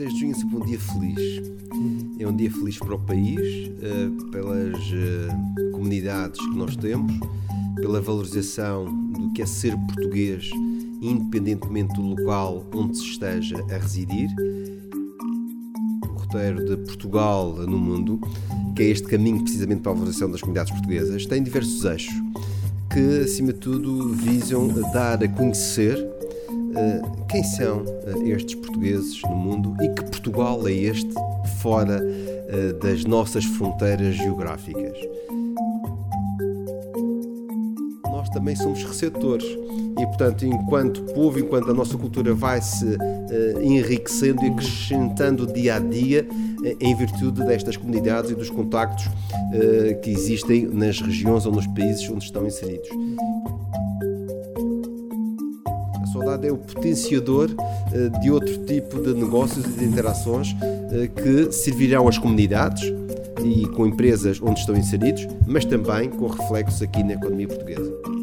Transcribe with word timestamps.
10 0.00 0.14
de 0.14 0.20
junho 0.20 0.32
é 0.32 0.34
sempre 0.34 0.56
um 0.56 0.60
dia 0.60 0.80
feliz. 0.80 1.42
É 2.18 2.26
um 2.26 2.34
dia 2.34 2.50
feliz 2.50 2.78
para 2.78 2.94
o 2.94 2.98
país, 2.98 3.68
uh, 3.68 4.30
pelas 4.30 4.78
uh, 4.78 5.72
comunidades 5.72 6.40
que 6.40 6.56
nós 6.56 6.74
temos, 6.74 7.12
pela 7.76 8.00
valorização 8.00 8.86
do 8.86 9.30
que 9.34 9.42
é 9.42 9.46
ser 9.46 9.76
português, 9.76 10.50
independentemente 11.02 11.92
do 11.92 12.00
local 12.00 12.64
onde 12.74 12.96
se 12.96 13.04
esteja 13.04 13.62
a 13.70 13.76
residir. 13.76 14.30
O 16.02 16.18
roteiro 16.18 16.64
de 16.64 16.78
Portugal 16.78 17.52
no 17.52 17.78
mundo, 17.78 18.18
que 18.74 18.82
é 18.82 18.86
este 18.86 19.06
caminho 19.06 19.42
precisamente 19.42 19.82
para 19.82 19.92
a 19.92 19.94
valorização 19.96 20.30
das 20.30 20.40
comunidades 20.40 20.72
portuguesas, 20.72 21.26
tem 21.26 21.42
diversos 21.42 21.84
eixos 21.84 22.14
que, 22.90 23.20
acima 23.20 23.52
de 23.52 23.58
tudo, 23.58 24.14
visam 24.14 24.66
dar 24.92 25.22
a 25.22 25.28
conhecer 25.28 25.98
eh, 26.74 27.02
quem 27.30 27.44
são 27.44 27.82
uh, 27.82 28.26
estes 28.26 28.56
portugueses 28.56 29.22
no 29.22 29.36
mundo 29.36 29.76
e 29.80 29.88
que 29.88 30.02
Portugal 30.02 30.66
é 30.66 30.72
este 30.72 31.14
fora 31.60 32.02
uh, 32.02 32.78
das 32.80 33.04
nossas 33.04 33.44
fronteiras 33.44 34.16
geográficas. 34.16 34.98
Nós 38.04 38.28
também 38.30 38.56
somos 38.56 38.82
receptores 38.82 39.46
e, 39.46 40.06
portanto, 40.06 40.44
enquanto 40.44 41.02
povo, 41.14 41.38
enquanto 41.38 41.70
a 41.70 41.74
nossa 41.74 41.96
cultura 41.96 42.34
vai 42.34 42.60
se 42.60 42.98
enriquecendo 43.62 44.44
e 44.44 44.48
acrescentando 44.48 45.46
dia 45.46 45.76
a 45.76 45.78
dia, 45.78 46.26
em 46.80 46.94
virtude 46.94 47.44
destas 47.44 47.76
comunidades 47.76 48.30
e 48.30 48.34
dos 48.34 48.50
contactos 48.50 49.08
que 50.02 50.10
existem 50.10 50.66
nas 50.66 51.00
regiões 51.00 51.46
ou 51.46 51.52
nos 51.52 51.66
países 51.66 52.08
onde 52.08 52.24
estão 52.24 52.46
inseridos 52.46 52.88
saudade 56.12 56.46
é 56.46 56.52
o 56.52 56.56
potenciador 56.56 57.50
eh, 57.92 58.20
de 58.20 58.30
outro 58.30 58.58
tipo 58.64 59.00
de 59.02 59.14
negócios 59.14 59.64
e 59.64 59.68
de 59.68 59.84
interações 59.84 60.54
eh, 60.60 61.08
que 61.08 61.52
servirão 61.52 62.08
às 62.08 62.18
comunidades 62.18 62.82
e 63.44 63.66
com 63.68 63.86
empresas 63.86 64.40
onde 64.42 64.60
estão 64.60 64.76
inseridos, 64.76 65.26
mas 65.46 65.64
também 65.64 66.10
com 66.10 66.26
reflexos 66.26 66.82
aqui 66.82 67.02
na 67.02 67.14
economia 67.14 67.48
portuguesa. 67.48 68.19